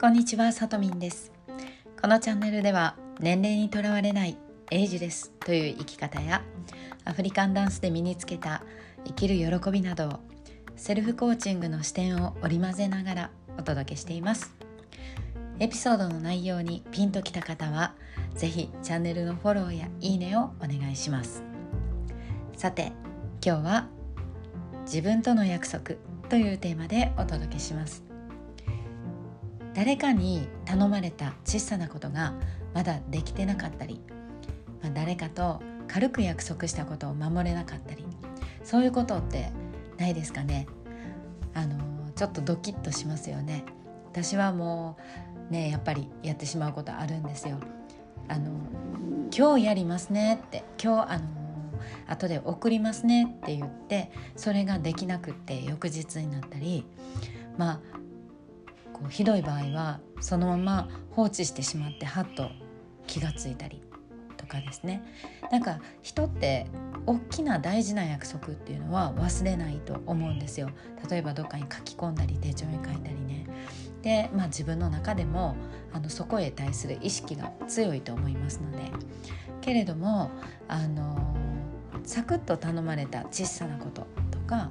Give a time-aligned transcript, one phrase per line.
[0.00, 1.32] こんにちは、さとみんです。
[2.00, 4.38] このチャンネルでは年齢にとらわれない
[4.70, 6.40] エイジレスという生き方や
[7.04, 8.62] アフリカンダンスで身につけた
[9.04, 10.20] 生きる喜びなどを
[10.76, 14.54] セルフコーチングの視点を織り交ぜながらお届けしています。
[15.58, 17.96] エピソードの内容にピンときた方は
[18.36, 21.42] 是非チャンネルのフォローやいいねをお願いします。
[22.56, 22.92] さて
[23.44, 23.88] 今日は
[24.84, 25.96] 自分との約束
[26.28, 28.04] というテーマでお届けします。
[29.78, 32.34] 誰かに頼まれた小さなことが
[32.74, 34.00] まだできてなかったり、
[34.82, 38.04] まあ、誰かと軽く約束したことを守れなかったり
[38.64, 39.52] そういうことって
[39.96, 40.66] ないですかね。
[41.54, 41.76] あの
[42.16, 43.62] ちょっとドキッとしますよね。
[44.06, 44.96] 私はも
[45.48, 47.60] うねやっぱりやってしまうことあるんですよ。
[48.26, 48.50] あの
[49.32, 51.24] 今日やりますねって今日あの
[52.08, 56.84] 後で送りますねって言ってそれができなくって翌日になったり
[57.56, 58.07] まあ
[58.98, 62.50] こうひどい場合はそのまま放置してしまってはっと
[63.06, 63.82] 気がついたり
[64.36, 65.02] とかですね。
[65.50, 66.66] なんか人って
[67.06, 70.70] 大きな大事な約束っていうのは忘れないと思うんですよ。
[71.10, 73.46] 例えばどっかに書き込んだり手帳に書いたりね。
[74.02, 75.56] で、まあ、自分の中でも
[75.92, 78.78] あのそこへ対する意識が強いと思いますので。
[79.60, 80.30] けれども
[80.66, 81.36] あの
[82.04, 84.70] サクッと頼まれた小さなこととか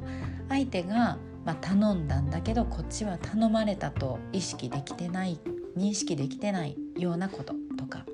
[0.50, 1.17] 相手が
[1.48, 5.40] まあ、頼んだんだけどこっちは頼まれたと意識できてない
[5.78, 8.06] 認識できてないようなこととか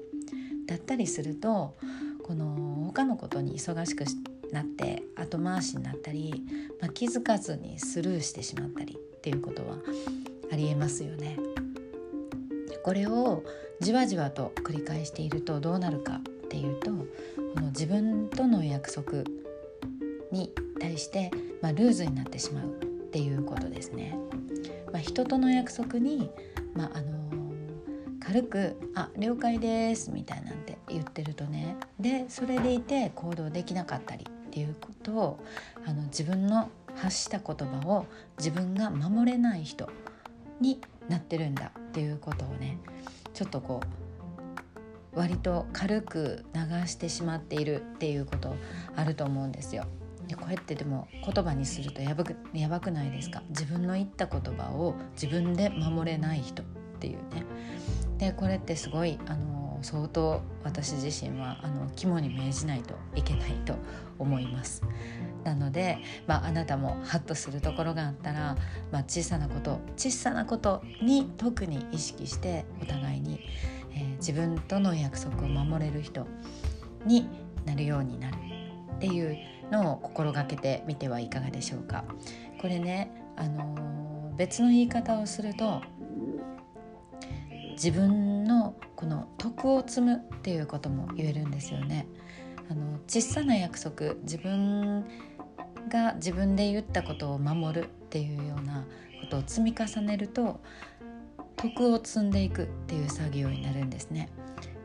[0.67, 1.73] だったりすると
[2.21, 4.05] この他のことに忙しく
[4.51, 6.43] なって後回しになったり、
[6.79, 9.77] まあ、気づかずにスルーしてしまったりっていうことは
[10.51, 11.39] ありえますよね。
[12.83, 13.43] これを
[13.79, 19.23] じわじわと繰り返しているとどうなるかっていうとこの自分との約束
[20.31, 21.31] に対して、
[21.63, 24.17] まあ、ルーズになってしまうっていうことですね。
[24.91, 26.31] まあ、人との約束に、
[26.73, 27.29] まあ、あの
[28.19, 35.39] 軽く「あ了解です」みたいなんて言ってるとねでそれでいて行動できなかったりっていうことを
[35.85, 38.07] あの自分の発した言葉を
[38.39, 39.87] 自分が守れない人
[40.59, 42.79] になってるんだっていうことをね
[43.35, 43.81] ちょっとこ
[45.15, 48.55] う割と軽く流してしまっているっていうこと
[48.95, 49.85] あると思うんですよ。
[50.27, 53.43] でこうやってでも言葉にするとやばくやばくないですか？
[53.49, 56.65] 自分の言った言葉を自分で守れない人っ
[56.99, 57.45] ていうね。
[58.17, 63.75] でこれってすごいあの相当私自身はあの肝に銘じないといけないと
[64.17, 64.81] 思います。
[65.43, 68.55] なので、まあ、あなたもハッとするところがあったら、
[68.93, 73.41] まあ、小さなこと小さなことに特に意識してお互いに、
[73.91, 76.25] えー、自分との約束を守れる人
[77.05, 77.27] に
[77.65, 78.37] なるようになる。
[79.03, 79.37] っていう
[79.69, 82.05] のを心がけてみてはいかがでしょうか。
[82.61, 85.81] これね、あのー、別の言い方をすると
[87.71, 92.07] 自分のこの徳を積むっていうことも言えるんですよね。
[92.71, 95.03] あの小さな約束自分
[95.89, 98.85] が自分で言ったことを守るっていうような
[99.19, 100.61] ことを積み重ねると
[101.57, 104.29] 徳を積んでいくっていう作業になるんですね。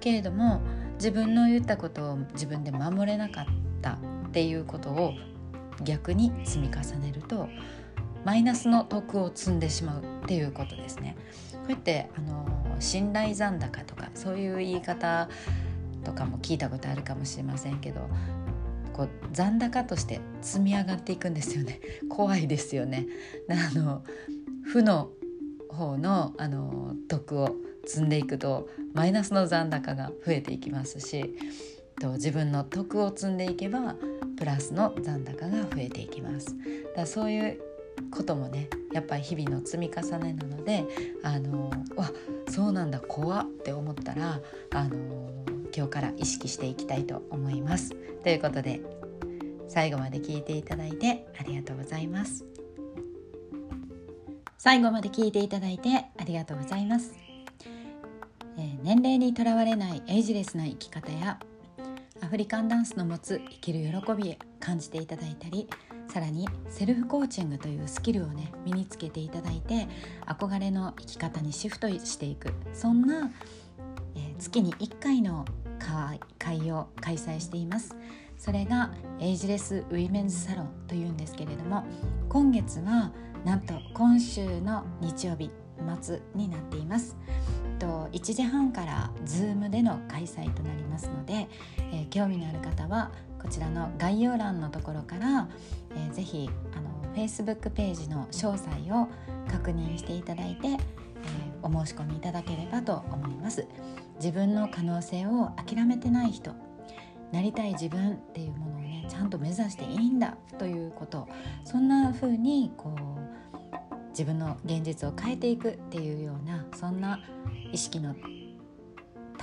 [0.00, 0.60] けれども
[0.94, 3.44] 自分の言ったことを自分で守れなかっ
[3.80, 3.98] た
[4.28, 5.14] っていうことを
[5.82, 7.48] 逆に積み重ねると
[8.24, 11.16] マイナスの徳を積んでしまうっていうことですね。
[11.52, 15.28] こうやってあの信頼残高とかそういう言い方
[16.04, 18.08] とかも聞いたことあるかもしれませんけど
[18.92, 23.06] こう残高として積み上がっていくんですよね 怖いですよね
[23.50, 24.02] あの
[24.64, 25.10] 負の
[25.70, 27.56] 方のあの徳を
[27.86, 31.36] 積んでいくとマイナスの残高が増えていきますし
[32.00, 33.96] と自分の徳を積んでいけば
[34.38, 36.54] プラスの残高が増えていきます。
[36.94, 37.60] だそういう
[38.10, 40.84] こともねやっぱり日々の積み重ねなので
[41.24, 42.10] あのわ
[42.48, 44.40] そうなんだ怖って思ったら
[44.70, 45.44] あの
[45.76, 47.94] 今日から意識していきたいと思います。
[48.22, 48.80] ということで
[49.68, 52.44] 最後まで聞いていただいてありがとうございます。
[54.58, 57.14] 最後まで聞いていただいてありがとうございます、
[58.58, 61.38] えー、年齢にとらわれないエイジレスな生き方や
[62.28, 65.68] フリカンダンスの持つ生きる喜びへ感じていただいたり
[66.12, 69.88] さらにセルフコーチングというスキルをね身につけていただいて
[70.26, 73.30] 憧れの生き方にシフトしていくそんな、
[74.14, 75.46] えー、月に1回の
[76.38, 77.96] 会を開催しています。
[78.36, 81.84] それが Ageless Women's サロンというんですけれども
[82.28, 83.10] 今月は
[83.44, 85.50] なんと今週の日曜日
[86.00, 87.16] 末になっています。
[87.78, 91.48] と1時半から Zoom での開催となりますので、
[91.92, 93.10] えー、興味のある方は
[93.40, 95.48] こちらの概要欄のところから、
[95.94, 98.68] えー、ぜひあの Facebook ページの詳細
[99.00, 99.08] を
[99.50, 100.78] 確認していただいて、えー、
[101.62, 103.66] お申し込みいただければと思います。
[104.16, 106.52] 自分の可能性を諦めてない人
[107.32, 111.28] なりたい自分っていうものをねちゃんと目指していいんだということ
[111.64, 117.20] そんな風にこう自分の現実を変えていくっていうようなそんな
[117.70, 118.14] 意識の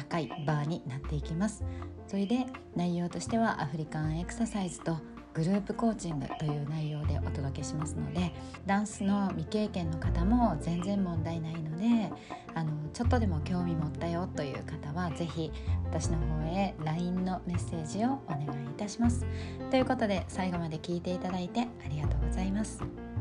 [0.10, 1.64] 高いバーになっていきます
[2.08, 4.98] それで内容としてはアフリカンエクササイズと
[5.34, 8.32] グループコーチングという内容でお届けしますので
[8.66, 12.10] ダンスの未経験の方も全然問題ないので
[12.54, 15.52] あのちょっとでも興味持ったよという方は是非
[15.84, 18.48] 私の方へ LINE のメッセージをお願いい
[18.78, 19.26] たします。
[19.70, 23.15] ということで最後まで聞いていただいてありがとうございます。